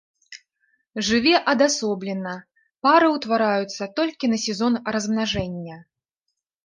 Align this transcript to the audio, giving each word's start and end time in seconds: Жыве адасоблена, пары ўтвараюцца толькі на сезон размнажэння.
Жыве 1.09 1.33
адасоблена, 1.51 2.33
пары 2.87 3.07
ўтвараюцца 3.17 3.89
толькі 4.01 4.25
на 4.33 4.37
сезон 4.45 4.73
размнажэння. 4.97 5.77